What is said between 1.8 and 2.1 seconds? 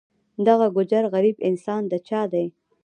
د